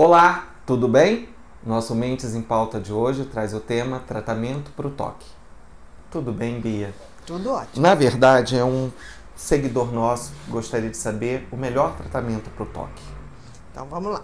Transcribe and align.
Olá, 0.00 0.50
tudo 0.64 0.86
bem? 0.86 1.28
Nosso 1.60 1.92
Mentes 1.92 2.32
em 2.36 2.40
Pauta 2.40 2.78
de 2.78 2.92
hoje 2.92 3.24
traz 3.24 3.52
o 3.52 3.58
tema 3.58 3.98
Tratamento 3.98 4.70
para 4.70 4.86
o 4.86 4.90
Toque. 4.90 5.26
Tudo 6.08 6.32
bem, 6.32 6.60
Bia? 6.60 6.94
Tudo 7.26 7.50
ótimo. 7.50 7.82
Na 7.82 7.96
verdade, 7.96 8.56
é 8.56 8.64
um 8.64 8.92
seguidor 9.34 9.92
nosso 9.92 10.30
que 10.44 10.52
gostaria 10.52 10.88
de 10.88 10.96
saber 10.96 11.48
o 11.50 11.56
melhor 11.56 11.96
tratamento 11.96 12.48
para 12.50 12.62
o 12.62 12.66
toque. 12.66 13.02
Então 13.72 13.86
vamos 13.86 14.12
lá. 14.12 14.22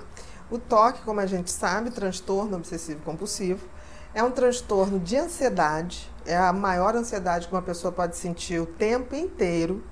O 0.48 0.60
toque, 0.60 1.02
como 1.02 1.18
a 1.18 1.26
gente 1.26 1.50
sabe, 1.50 1.90
transtorno 1.90 2.56
obsessivo 2.56 3.00
compulsivo, 3.00 3.66
é 4.14 4.22
um 4.22 4.30
transtorno 4.30 5.00
de 5.00 5.16
ansiedade, 5.16 6.08
é 6.24 6.36
a 6.36 6.52
maior 6.52 6.94
ansiedade 6.94 7.48
que 7.48 7.52
uma 7.52 7.62
pessoa 7.62 7.90
pode 7.90 8.16
sentir 8.16 8.60
o 8.60 8.66
tempo 8.66 9.16
inteiro, 9.16 9.82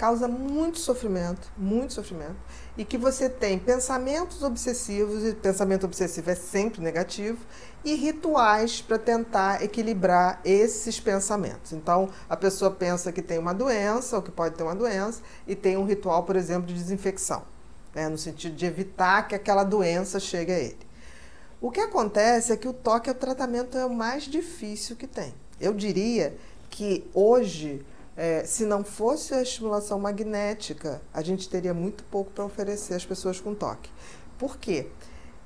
causa 0.00 0.26
muito 0.26 0.78
sofrimento, 0.78 1.52
muito 1.58 1.92
sofrimento, 1.92 2.36
e 2.74 2.86
que 2.86 2.96
você 2.96 3.28
tem 3.28 3.58
pensamentos 3.58 4.42
obsessivos, 4.42 5.22
e 5.22 5.34
pensamento 5.34 5.84
obsessivo 5.84 6.30
é 6.30 6.34
sempre 6.34 6.80
negativo, 6.80 7.36
e 7.84 7.94
rituais 7.96 8.80
para 8.80 8.98
tentar 8.98 9.62
equilibrar 9.62 10.40
esses 10.42 10.98
pensamentos. 10.98 11.74
Então, 11.74 12.08
a 12.30 12.34
pessoa 12.34 12.70
pensa 12.70 13.12
que 13.12 13.20
tem 13.20 13.38
uma 13.38 13.52
doença, 13.52 14.16
ou 14.16 14.22
que 14.22 14.30
pode 14.30 14.54
ter 14.54 14.62
uma 14.62 14.74
doença, 14.74 15.20
e 15.46 15.54
tem 15.54 15.76
um 15.76 15.84
ritual, 15.84 16.22
por 16.22 16.34
exemplo, 16.34 16.66
de 16.66 16.72
desinfecção, 16.72 17.42
né, 17.94 18.08
no 18.08 18.16
sentido 18.16 18.56
de 18.56 18.64
evitar 18.64 19.28
que 19.28 19.34
aquela 19.34 19.64
doença 19.64 20.18
chegue 20.18 20.50
a 20.50 20.58
ele. 20.58 20.78
O 21.60 21.70
que 21.70 21.80
acontece 21.80 22.52
é 22.54 22.56
que 22.56 22.66
o 22.66 22.72
toque, 22.72 23.10
o 23.10 23.14
tratamento 23.14 23.76
é 23.76 23.84
o 23.84 23.94
mais 23.94 24.22
difícil 24.22 24.96
que 24.96 25.06
tem. 25.06 25.34
Eu 25.60 25.74
diria 25.74 26.34
que 26.70 27.06
hoje, 27.12 27.84
é, 28.20 28.44
se 28.44 28.66
não 28.66 28.84
fosse 28.84 29.32
a 29.32 29.40
estimulação 29.40 29.98
magnética, 29.98 31.00
a 31.10 31.22
gente 31.22 31.48
teria 31.48 31.72
muito 31.72 32.04
pouco 32.04 32.30
para 32.30 32.44
oferecer 32.44 32.92
às 32.92 33.02
pessoas 33.02 33.40
com 33.40 33.54
toque. 33.54 33.90
Por 34.36 34.58
quê? 34.58 34.88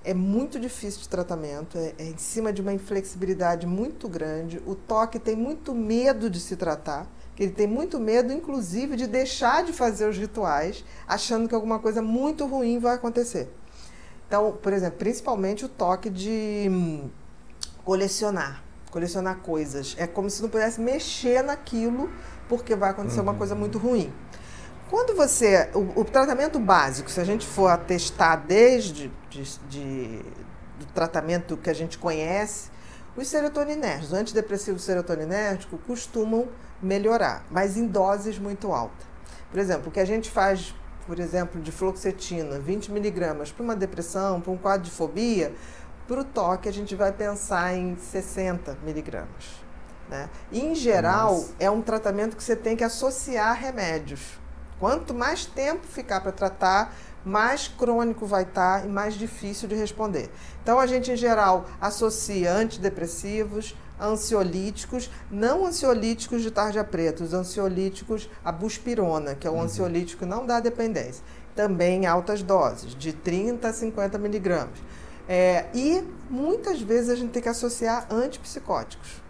É 0.03 0.13
muito 0.13 0.59
difícil 0.59 1.03
de 1.03 1.09
tratamento, 1.09 1.79
é, 1.79 1.95
é 1.97 2.05
em 2.09 2.19
cima 2.19 2.53
de 2.53 2.61
uma 2.61 2.73
inflexibilidade 2.73 3.65
muito 3.65 4.09
grande. 4.09 4.61
O 4.67 4.75
toque 4.75 5.21
tem 5.21 5.37
muito 5.37 5.73
medo 5.73 6.29
de 6.29 6.41
se 6.41 6.57
tratar, 6.57 7.07
ele 7.39 7.53
tem 7.53 7.69
muito 7.69 8.01
medo, 8.01 8.33
inclusive, 8.33 8.97
de 8.97 9.07
deixar 9.07 9.63
de 9.63 9.73
fazer 9.73 10.09
os 10.09 10.19
rituais, 10.19 10.85
achando 11.07 11.49
que 11.49 11.55
alguma 11.55 11.79
coisa 11.79 12.03
muito 12.03 12.45
ruim 12.45 12.81
vai 12.81 12.97
acontecer. 12.97 13.49
Então, 14.27 14.51
por 14.61 14.73
exemplo, 14.73 14.99
principalmente 14.99 15.65
o 15.65 15.69
toque 15.69 16.11
de 16.11 16.67
hum, 16.69 17.09
colecionar, 17.85 18.64
colecionar 18.95 19.39
coisas. 19.39 19.97
É 19.99 20.07
como 20.07 20.31
se 20.31 20.41
não 20.41 20.49
pudesse 20.49 20.81
mexer 20.81 21.43
naquilo, 21.43 22.09
porque 22.49 22.77
vai 22.77 22.91
acontecer 22.91 23.19
uhum. 23.19 23.25
uma 23.25 23.35
coisa 23.35 23.53
muito 23.57 23.77
ruim. 23.77 24.13
Quando 24.89 25.17
você. 25.17 25.69
O, 25.75 26.03
o, 26.03 26.05
tratamento 26.05 26.61
básico, 26.61 27.11
se 27.11 27.21
a 27.21 27.25
gente 27.25 27.45
for 27.45 27.67
atestar 27.67 28.47
desde 28.47 29.11
de, 29.29 29.43
de, 29.69 30.23
do 30.79 30.87
tratamento 30.95 31.57
que 31.57 31.69
a 31.69 31.75
gente 31.75 31.99
conhece, 31.99 32.71
os 33.17 33.27
serotoninérgicos, 33.27 34.13
os 34.13 34.15
antidepressivos 34.15 34.85
serotoninérgicos, 34.85 35.81
costumam 35.85 36.49
melhorar, 36.81 37.45
mas 37.51 37.77
em 37.77 37.89
doses 37.89 38.39
muito 38.39 38.73
altas. 38.73 39.07
Por 39.51 39.59
exemplo, 39.59 39.89
o 39.89 39.91
que 39.91 40.01
a 40.01 40.05
gente 40.05 40.31
faz 40.31 40.73
por 41.07 41.19
exemplo, 41.19 41.61
de 41.61 41.71
fluoxetina, 41.71 42.59
20 42.59 42.91
miligramas, 42.91 43.53
para 43.53 43.63
uma 43.63 43.77
depressão, 43.77 44.41
para 44.41 44.51
um 44.51 44.57
quadro 44.57 44.89
de 44.89 44.91
fobia, 44.91 45.53
para 46.07 46.21
o 46.21 46.25
toque 46.25 46.69
a 46.69 46.73
gente 46.73 46.95
vai 46.95 47.13
pensar 47.13 47.75
em 47.75 47.97
60 47.97 48.79
miligramas. 48.85 49.65
Né? 50.09 50.29
E, 50.53 50.61
em 50.61 50.75
geral, 50.75 51.35
Nossa. 51.35 51.55
é 51.59 51.71
um 51.71 51.81
tratamento 51.81 52.37
que 52.37 52.45
você 52.45 52.55
tem 52.55 52.77
que 52.77 52.85
associar 52.85 53.55
remédios. 53.59 54.39
Quanto 54.79 55.15
mais 55.15 55.47
tempo 55.47 55.87
ficar 55.87 56.21
para 56.21 56.33
tratar, 56.33 56.95
mais 57.25 57.69
crônico 57.69 58.27
vai 58.27 58.43
estar 58.43 58.81
tá 58.81 58.87
e 58.87 58.89
mais 58.89 59.15
difícil 59.15 59.67
de 59.67 59.75
responder. 59.75 60.31
Então, 60.63 60.79
a 60.79 60.87
gente, 60.87 61.11
em 61.11 61.17
geral, 61.17 61.67
associa 61.81 62.53
antidepressivos, 62.53 63.75
ansiolíticos, 64.01 65.11
não 65.31 65.65
ansiolíticos 65.65 66.43
de 66.43 66.51
tarja 66.51 66.85
preta, 66.85 67.25
os 67.25 67.33
ansiolíticos, 67.33 68.29
a 68.45 68.53
buspirona, 68.53 69.35
que 69.35 69.47
é 69.47 69.51
o 69.51 69.55
uhum. 69.55 69.63
ansiolítico 69.63 70.21
que 70.21 70.29
não 70.29 70.45
dá 70.45 70.61
dependência, 70.61 71.25
também 71.55 72.03
em 72.03 72.07
altas 72.07 72.43
doses, 72.43 72.95
de 72.95 73.13
30 73.13 73.69
a 73.69 73.73
50 73.73 74.19
miligramas. 74.19 74.79
É, 75.29 75.67
e 75.73 76.05
muitas 76.29 76.81
vezes 76.81 77.11
a 77.11 77.17
gente 77.17 77.31
tem 77.31 77.43
que 77.43 77.49
associar 77.49 78.07
antipsicóticos, 78.11 79.23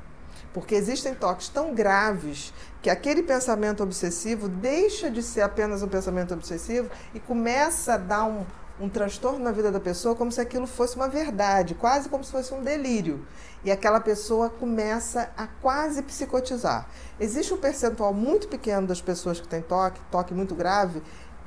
porque 0.53 0.75
existem 0.75 1.15
toques 1.15 1.49
tão 1.49 1.75
graves 1.75 2.53
que 2.83 2.91
aquele 2.91 3.23
pensamento 3.23 3.83
obsessivo 3.83 4.49
deixa 4.49 5.11
de 5.11 5.23
ser 5.23 5.43
apenas 5.43 5.83
um 5.83 5.89
pensamento 5.89 6.35
obsessivo 6.35 6.91
e 7.15 7.21
começa 7.21 7.95
a 7.95 7.97
dar 7.97 8.25
um, 8.25 8.45
um 8.81 8.89
transtorno 8.89 9.39
na 9.39 9.53
vida 9.53 9.71
da 9.71 9.81
pessoa 9.81 10.17
como 10.17 10.33
se 10.33 10.41
aquilo 10.41 10.67
fosse 10.67 10.97
uma 10.97 11.09
verdade, 11.09 11.75
quase 11.75 12.09
como 12.09 12.25
se 12.25 12.33
fosse 12.33 12.53
um 12.53 12.63
delírio. 12.63 13.25
E 13.65 13.71
aquela 13.71 14.01
pessoa 14.01 14.51
começa 14.51 15.31
a 15.37 15.47
quase 15.47 16.03
psicotizar. 16.03 16.87
Existe 17.19 17.55
um 17.55 17.57
percentual 17.57 18.13
muito 18.13 18.49
pequeno 18.49 18.87
das 18.87 19.01
pessoas 19.01 19.41
que 19.41 19.49
têm 19.49 19.63
toque, 19.63 20.01
toque 20.11 20.35
muito 20.35 20.55
grave, 20.55 21.03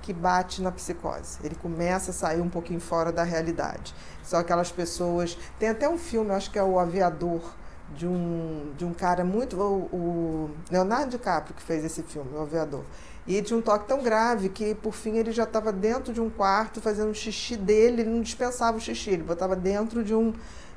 que 0.07 0.13
bate 0.13 0.62
na 0.62 0.72
psicose. 0.72 1.38
Ele 1.44 1.56
começa 1.56 2.12
a 2.12 2.13
sair 2.13 2.40
um 2.40 2.47
pouquinho 2.47 2.79
fora 2.79 3.12
da 3.12 3.23
realidade. 3.23 3.94
São 4.23 4.40
aquelas 4.40 4.72
pessoas. 4.72 5.38
Tem 5.59 5.68
até 5.68 5.90
um 5.90 5.97
filme, 5.97 6.31
acho 6.31 6.50
que 6.50 6.57
é 6.57 6.63
O 6.63 6.79
Aviador, 6.79 7.41
de 7.94 8.07
um, 8.07 8.72
de 8.78 8.85
um 8.85 8.94
cara 8.94 9.25
muito. 9.25 9.57
O, 9.57 9.90
o 9.91 10.51
Leonardo 10.72 11.12
DiCaprio 11.12 11.53
que 11.53 11.62
fez 11.62 11.84
esse 11.84 12.03
filme, 12.03 12.29
O 12.34 12.41
Aviador. 12.41 12.85
E 13.28 13.35
ele 13.35 13.46
tinha 13.46 13.59
um 13.59 13.62
toque 13.62 13.85
tão 13.85 14.01
grave 14.01 14.47
que, 14.47 14.73
por 14.75 14.94
fim, 14.94 15.17
ele 15.17 15.34
já 15.34 15.44
estava 15.44 15.73
dentro 15.73 16.13
de 16.13 16.22
um 16.22 16.29
quarto 16.29 16.79
fazendo 16.79 17.13
xixi 17.13 17.57
dele, 17.57 18.03
ele 18.03 18.09
não 18.09 18.22
dispensava 18.22 18.78
o 18.78 18.79
xixi, 18.79 19.09
ele 19.09 19.23
botava 19.23 19.57
dentro 19.57 20.06
de 20.06 20.16
um. 20.16 20.31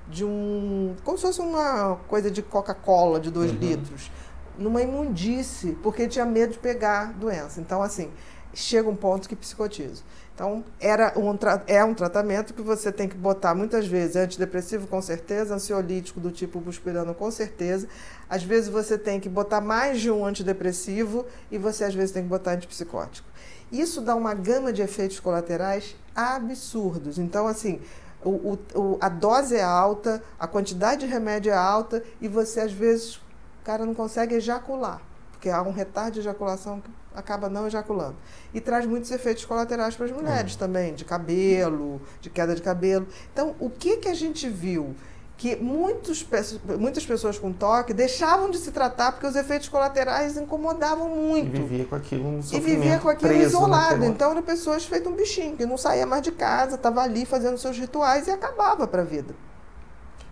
de 0.09 0.25
um. 0.25 0.97
como 1.05 1.17
se 1.17 1.23
fosse 1.23 1.41
uma 1.41 2.01
coisa 2.09 2.29
de 2.29 2.43
Coca-Cola 2.43 3.21
de 3.21 3.31
dois 3.31 3.53
uhum. 3.53 3.59
litros, 3.59 4.11
numa 4.59 4.83
imundície, 4.83 5.79
porque 5.85 6.03
ele 6.03 6.11
tinha 6.11 6.27
medo 6.27 6.55
de 6.55 6.59
pegar 6.59 7.13
doença. 7.13 7.61
Então, 7.61 7.81
assim, 7.81 8.11
chega 8.55 8.89
um 8.89 8.97
ponto 8.97 9.29
que 9.29 9.37
psicotiza. 9.37 10.03
Então, 10.35 10.65
era 10.81 11.13
um, 11.19 11.37
é 11.67 11.85
um 11.85 11.93
tratamento 11.93 12.55
que 12.55 12.63
você 12.63 12.91
tem 12.91 13.07
que 13.07 13.15
botar 13.15 13.55
muitas 13.55 13.87
vezes 13.87 14.17
antidepressivo, 14.17 14.87
com 14.87 15.03
certeza, 15.03 15.55
ansiolítico 15.55 16.19
do 16.19 16.31
tipo 16.31 16.59
buspirano, 16.61 17.15
com 17.15 17.31
certeza. 17.31 17.87
Às 18.29 18.43
vezes 18.43 18.71
você 18.71 18.97
tem 18.97 19.21
que 19.21 19.29
botar 19.29 19.61
mais 19.61 20.01
de 20.01 20.11
um 20.11 20.25
antidepressivo 20.25 21.27
e 21.51 21.59
você 21.59 21.85
às 21.85 21.95
vezes 21.95 22.13
tem 22.13 22.23
que 22.23 22.29
botar 22.31 22.53
antipsicótico. 22.53 23.29
Isso 23.71 24.01
dá 24.01 24.15
uma 24.15 24.33
gama 24.33 24.73
de 24.73 24.81
efeitos 24.81 25.21
colaterais 25.21 25.95
absurdos. 26.17 27.19
Então, 27.19 27.47
assim, 27.47 27.79
o, 28.25 28.59
o, 28.75 28.99
a 29.01 29.09
dose 29.09 29.57
é 29.57 29.63
alta, 29.63 30.23
a 30.39 30.47
quantidade 30.47 31.03
de 31.03 31.07
remédio 31.07 31.53
é 31.53 31.57
alta 31.57 32.03
e 32.21 32.29
você 32.29 32.61
às 32.61 32.73
vezes, 32.73 33.21
cara 33.63 33.85
não 33.85 33.95
consegue 33.95 34.35
ejacular, 34.35 35.01
porque 35.33 35.51
há 35.51 35.63
um 35.63 35.71
retardo 35.71 36.13
de 36.13 36.21
ejaculação 36.21 36.81
que 36.81 36.91
acaba 37.15 37.49
não 37.49 37.67
ejaculando. 37.67 38.17
E 38.53 38.61
traz 38.61 38.87
muitos 38.87 39.11
efeitos 39.11 39.45
colaterais 39.45 39.95
para 39.95 40.07
as 40.07 40.13
mulheres 40.13 40.55
é. 40.55 40.59
também, 40.59 40.95
de 40.95 41.05
cabelo, 41.05 42.01
de 42.21 42.31
queda 42.31 42.55
de 42.55 42.63
cabelo. 42.63 43.07
Então, 43.33 43.55
o 43.59 43.71
que, 43.71 43.99
que 43.99 44.09
a 44.09 44.15
gente 44.15 44.49
viu? 44.49 44.95
Que 45.37 45.57
muitos, 45.57 46.27
muitas 46.79 47.07
pessoas 47.07 47.39
com 47.39 47.51
toque 47.51 47.95
deixavam 47.95 48.51
de 48.51 48.59
se 48.59 48.71
tratar 48.71 49.13
porque 49.13 49.27
os 49.27 49.35
efeitos 49.35 49.71
colaterais 49.71 50.37
incomodavam 50.37 51.09
muito. 51.09 51.57
E 51.57 51.61
vivia 51.63 51.85
com 51.87 51.95
aquilo 51.95 52.29
um 52.29 52.41
E 52.53 52.61
vivia 52.61 52.99
com 52.99 53.09
aquilo 53.09 53.33
isolado. 53.33 54.05
Então, 54.05 54.33
eram 54.33 54.43
pessoas 54.43 54.85
feito 54.85 55.09
um 55.09 55.15
bichinho, 55.15 55.57
que 55.57 55.65
não 55.65 55.79
saía 55.79 56.05
mais 56.05 56.23
de 56.23 56.31
casa, 56.31 56.75
estava 56.75 57.01
ali 57.01 57.25
fazendo 57.25 57.57
seus 57.57 57.79
rituais 57.79 58.27
e 58.27 58.31
acabava 58.31 58.87
para 58.87 59.01
a 59.01 59.05
vida. 59.05 59.35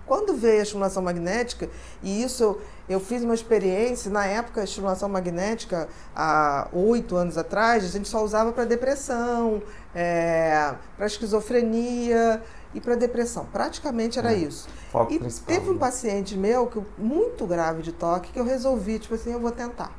Quando 0.09 0.35
veio 0.35 0.61
a 0.61 0.63
estimulação 0.63 1.03
magnética, 1.03 1.69
e 2.03 2.23
isso 2.23 2.59
eu 2.89 2.99
fiz 2.99 3.23
uma 3.23 3.35
experiência, 3.35 4.11
na 4.11 4.25
época 4.25 4.63
a 4.63 4.65
estimulação 4.65 5.07
magnética, 5.07 5.87
há 6.17 6.67
oito 6.73 7.15
anos 7.15 7.37
atrás, 7.37 7.85
a 7.85 7.89
gente 7.89 8.09
só 8.09 8.25
usava 8.25 8.51
para 8.51 8.65
depressão, 8.65 9.63
é, 9.95 10.75
para 10.97 11.07
esquizofrenia 11.07 12.43
e 12.75 12.81
para 12.81 12.95
depressão. 12.95 13.45
Praticamente 13.53 14.19
era 14.19 14.33
é, 14.33 14.39
isso. 14.39 14.67
e 15.11 15.19
teve 15.45 15.69
um 15.69 15.75
né? 15.75 15.79
paciente 15.79 16.37
meu, 16.39 16.67
que 16.67 16.83
muito 16.97 17.47
grave 17.47 17.83
de 17.83 17.93
toque, 17.93 18.33
que 18.33 18.41
eu 18.41 18.45
resolvi, 18.45 18.99
tipo 18.99 19.15
assim, 19.15 19.33
eu 19.35 19.41
vou 19.41 19.53
tentar. 19.53 19.93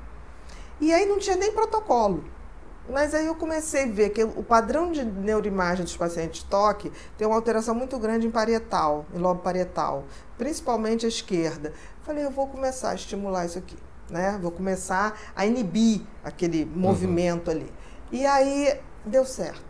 E 0.81 0.91
aí 0.91 1.05
não 1.05 1.19
tinha 1.19 1.35
nem 1.35 1.51
protocolo. 1.51 2.23
Mas 2.89 3.13
aí 3.13 3.27
eu 3.27 3.35
comecei 3.35 3.83
a 3.83 3.87
ver 3.87 4.09
que 4.09 4.23
o 4.23 4.43
padrão 4.43 4.91
de 4.91 5.05
neuroimagem 5.05 5.83
dos 5.83 5.95
pacientes 5.95 6.41
de 6.41 6.45
toque 6.45 6.91
tem 7.17 7.27
uma 7.27 7.35
alteração 7.35 7.75
muito 7.75 7.97
grande 7.99 8.25
em 8.25 8.31
parietal, 8.31 9.05
em 9.13 9.19
lobo 9.19 9.41
parietal, 9.41 10.05
principalmente 10.37 11.05
a 11.05 11.09
esquerda. 11.09 11.71
Falei, 12.01 12.25
eu 12.25 12.31
vou 12.31 12.47
começar 12.47 12.89
a 12.89 12.95
estimular 12.95 13.45
isso 13.45 13.59
aqui, 13.59 13.77
né? 14.09 14.39
Vou 14.41 14.51
começar 14.51 15.19
a 15.35 15.45
inibir 15.45 16.01
aquele 16.23 16.63
uhum. 16.63 16.71
movimento 16.75 17.51
ali. 17.51 17.71
E 18.11 18.25
aí 18.25 18.79
deu 19.05 19.23
certo. 19.23 19.69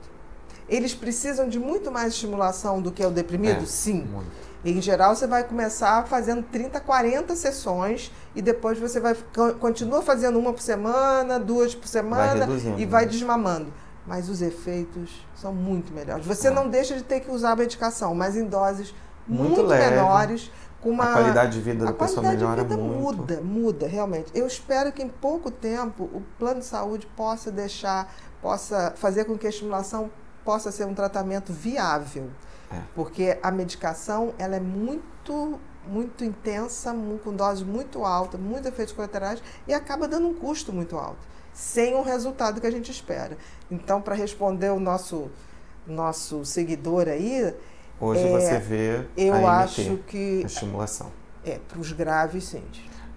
Eles 0.69 0.93
precisam 0.93 1.49
de 1.49 1.59
muito 1.59 1.91
mais 1.91 2.13
estimulação 2.13 2.81
do 2.81 2.91
que 2.91 3.03
o 3.03 3.09
deprimido? 3.09 3.63
É, 3.63 3.65
Sim. 3.65 4.03
Muito. 4.03 4.48
Em 4.63 4.81
geral, 4.81 5.15
você 5.15 5.25
vai 5.25 5.43
começar 5.43 6.05
fazendo 6.07 6.43
30, 6.43 6.79
40 6.81 7.33
sessões 7.35 8.11
e 8.35 8.41
depois 8.41 8.77
você 8.77 8.99
vai 8.99 9.15
continua 9.59 10.01
fazendo 10.01 10.37
uma 10.37 10.51
por 10.51 10.61
semana, 10.61 11.39
duas 11.39 11.73
por 11.73 11.87
semana 11.87 12.45
vai 12.45 12.73
e 12.77 12.85
vai 12.85 13.05
né? 13.05 13.11
desmamando. 13.11 13.73
mas 14.05 14.27
os 14.27 14.41
efeitos 14.41 15.25
são 15.35 15.53
muito 15.53 15.93
melhores. 15.93 16.25
Você 16.25 16.47
É. 16.47 16.51
não 16.51 16.67
deixa 16.67 16.95
de 16.95 17.03
ter 17.03 17.19
que 17.21 17.31
usar 17.31 17.51
a 17.51 17.55
medicação, 17.55 18.13
mas 18.15 18.35
em 18.35 18.45
doses 18.45 18.93
Muito 19.27 19.49
muito, 19.49 19.61
leve. 19.61 19.95
menores, 19.95 20.51
com 20.81 20.89
uma 20.89 21.03
A 21.05 21.13
qualidade 21.13 21.51
de 21.53 21.61
vida 21.61 21.85
da 21.85 21.93
pessoa 21.93 22.27
melhora 22.27 22.63
de 22.63 22.67
vida 22.69 22.81
muito. 22.81 23.17
muda, 23.17 23.41
muda 23.41 23.87
realmente. 23.87 24.31
Eu 24.33 24.47
espero 24.47 24.91
que 24.91 25.03
em 25.03 25.09
pouco 25.09 25.51
tempo 25.51 26.03
o 26.05 26.21
plano 26.39 26.59
de 26.61 26.65
saúde 26.65 27.05
possa 27.15 27.51
deixar, 27.51 28.11
possa 28.41 28.93
fazer 28.97 29.25
com 29.25 29.37
que 29.37 29.45
a 29.45 29.49
estimulação 29.49 30.09
possa 30.43 30.71
ser 30.71 30.85
um 30.85 30.93
tratamento 30.95 31.53
viável, 31.53 32.29
É. 32.71 32.81
porque 32.93 33.37
a 33.41 33.49
medicação 33.51 34.33
ela 34.37 34.55
é 34.55 34.59
muito 34.59 35.59
muito 35.87 36.23
intensa, 36.23 36.93
com 37.23 37.33
doses 37.33 37.63
muito 37.63 38.05
altas, 38.05 38.39
muitos 38.39 38.67
efeitos 38.67 38.93
colaterais 38.93 39.41
e 39.67 39.73
acaba 39.73 40.07
dando 40.07 40.27
um 40.27 40.33
custo 40.35 40.71
muito 40.71 40.95
alto, 40.97 41.17
sem 41.51 41.95
o 41.95 42.03
resultado 42.03 42.61
que 42.61 42.67
a 42.67 42.71
gente 42.71 42.91
espera. 42.91 43.35
Então, 43.71 43.99
para 43.99 44.13
responder 44.13 44.69
o 44.69 44.79
nosso 44.79 45.31
nosso 45.87 46.45
seguidor 46.45 47.07
aí, 47.07 47.53
Hoje 47.99 48.21
É, 48.25 48.31
você 48.31 48.59
vê 48.59 49.05
eu 49.17 49.33
a 49.33 49.39
MT, 49.63 49.81
acho 49.81 49.97
que 50.05 50.41
a 50.43 50.45
estimulação. 50.45 51.11
é 51.43 51.57
para 51.67 51.79
os 51.79 51.91
graves, 51.91 52.43
sim. 52.45 52.63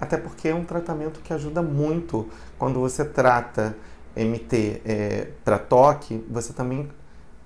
Até 0.00 0.16
porque 0.16 0.48
é 0.48 0.54
um 0.54 0.64
tratamento 0.64 1.20
que 1.20 1.32
ajuda 1.32 1.60
muito 1.62 2.28
quando 2.58 2.80
você 2.80 3.04
trata 3.04 3.76
MT 4.16 4.82
para 5.44 5.58
toque, 5.58 6.24
você 6.28 6.52
também 6.52 6.90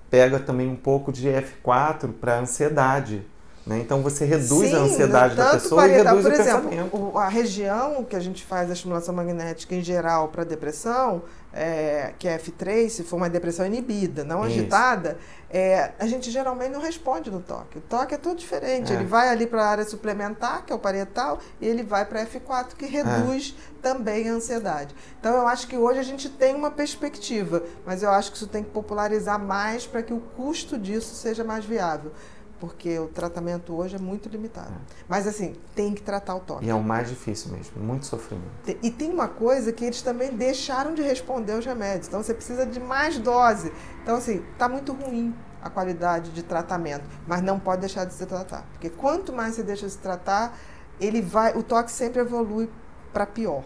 pega 0.09 0.39
também 0.39 0.67
um 0.67 0.75
pouco 0.75 1.11
de 1.11 1.27
F4 1.27 2.11
para 2.13 2.39
ansiedade. 2.39 3.23
Né? 3.67 3.79
Então 3.79 4.01
você 4.01 4.23
reduz 4.23 4.73
a 4.73 4.77
Sim, 4.77 4.85
ansiedade 4.85 5.35
da 5.35 5.51
pessoa 5.51 5.85
e 5.85 5.91
reduz 5.91 6.23
Por 6.23 6.31
o 6.31 6.33
exemplo, 6.33 6.69
pensamento. 6.69 7.17
a 7.17 7.27
região 7.27 8.03
que 8.05 8.15
a 8.15 8.19
gente 8.19 8.45
faz 8.45 8.69
a 8.69 8.73
estimulação 8.73 9.13
magnética 9.13 9.75
em 9.75 9.83
geral 9.83 10.29
para 10.29 10.45
depressão, 10.45 11.21
é, 11.53 12.13
que 12.17 12.29
é 12.29 12.37
F3, 12.37 12.87
se 12.87 13.03
for 13.03 13.17
uma 13.17 13.29
depressão 13.29 13.65
inibida, 13.65 14.23
não 14.23 14.47
Isso. 14.47 14.59
agitada, 14.59 15.17
é, 15.49 15.91
a 15.99 16.07
gente 16.07 16.31
geralmente 16.31 16.71
não 16.71 16.79
responde 16.79 17.29
no 17.29 17.41
toque. 17.41 17.79
O 17.79 17.81
toque 17.81 18.13
é 18.13 18.17
tudo 18.17 18.37
diferente. 18.37 18.93
É. 18.93 18.95
Ele 18.95 19.05
vai 19.05 19.27
ali 19.27 19.45
para 19.45 19.63
a 19.63 19.67
área 19.67 19.83
suplementar, 19.83 20.63
que 20.65 20.71
é 20.71 20.75
o 20.75 20.79
parietal, 20.79 21.39
e 21.59 21.67
ele 21.67 21.83
vai 21.83 22.05
para 22.05 22.25
F4, 22.25 22.73
que 22.77 22.85
reduz 22.85 23.53
também 23.81 24.29
a 24.29 24.33
ansiedade. 24.33 24.95
Então 25.19 25.35
eu 25.35 25.47
acho 25.47 25.67
que 25.67 25.75
hoje 25.75 25.99
a 25.99 26.03
gente 26.03 26.29
tem 26.29 26.55
uma 26.55 26.71
perspectiva, 26.71 27.61
mas 27.85 28.01
eu 28.01 28.11
acho 28.11 28.31
que 28.31 28.37
isso 28.37 28.47
tem 28.47 28.63
que 28.63 28.69
popularizar 28.69 29.37
mais 29.37 29.85
para 29.85 30.01
que 30.01 30.13
o 30.13 30.19
custo 30.19 30.77
disso 30.77 31.15
seja 31.15 31.43
mais 31.43 31.65
viável. 31.65 32.11
Porque 32.59 32.97
o 32.97 33.07
tratamento 33.07 33.75
hoje 33.75 33.95
é 33.95 33.99
muito 33.99 34.27
limitado. 34.29 34.73
Mas 35.07 35.27
assim, 35.27 35.55
tem 35.75 35.93
que 35.93 36.01
tratar 36.01 36.35
o 36.35 36.39
toque. 36.39 36.65
E 36.65 36.69
é 36.69 36.73
o 36.73 36.83
mais 36.83 37.09
difícil 37.09 37.51
mesmo, 37.51 37.81
muito 37.81 38.05
sofrimento. 38.05 38.47
E 38.81 38.89
tem 38.89 39.11
uma 39.11 39.27
coisa 39.27 39.71
que 39.71 39.85
eles 39.85 40.01
também 40.01 40.35
deixaram 40.35 40.93
de 40.93 41.01
responder 41.01 41.53
os 41.53 41.65
remédios. 41.65 42.07
Então 42.07 42.21
você 42.21 42.33
precisa 42.33 42.65
de 42.65 42.79
mais 42.79 43.19
dose. 43.19 43.71
Então, 44.01 44.15
assim, 44.15 44.43
está 44.53 44.67
muito 44.67 44.93
ruim 44.93 45.35
a 45.61 45.69
qualidade 45.69 46.31
de 46.31 46.43
tratamento, 46.43 47.03
mas 47.27 47.41
não 47.41 47.59
pode 47.59 47.81
deixar 47.81 48.05
de 48.05 48.13
se 48.13 48.25
tratar. 48.25 48.65
Porque 48.73 48.89
quanto 48.89 49.33
mais 49.33 49.55
você 49.55 49.63
deixa 49.63 49.85
de 49.85 49.91
se 49.91 49.97
tratar, 49.97 50.57
ele 50.99 51.21
vai, 51.21 51.55
o 51.55 51.61
toque 51.61 51.91
sempre 51.91 52.21
evolui 52.21 52.69
para 53.13 53.25
pior. 53.25 53.63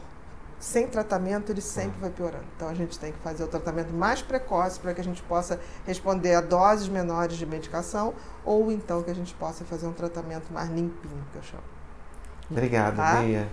Sem 0.62 0.88
tratamento, 0.88 1.52
ele 1.52 1.60
sempre 1.60 2.00
vai 2.00 2.12
piorando. 2.12 2.46
Então 2.56 2.70
a 2.70 2.74
gente 2.76 2.98
tem 3.00 3.12
que 3.12 3.18
fazer 3.18 3.44
o 3.44 3.48
tratamento 3.48 3.92
mais 3.92 4.22
precoce 4.22 4.80
para 4.80 4.94
que 4.94 5.02
a 5.02 5.04
gente 5.04 5.22
possa 5.24 5.60
responder 5.88 6.36
a 6.36 6.42
doses 6.42 6.88
menores 6.88 7.36
de 7.36 7.48
medicação 7.48 8.14
ou 8.46 8.72
então 8.72 9.02
que 9.02 9.10
a 9.10 9.16
gente 9.16 9.34
possa 9.34 9.66
fazer 9.66 9.88
um 9.88 9.92
tratamento 9.92 10.54
mais 10.54 10.70
limpinho, 10.70 11.26
que 11.32 11.38
eu 11.40 11.44
chamo. 11.44 11.64
Obrigado, 12.50 12.96
Tá? 12.96 13.22
Bia. 13.22 13.50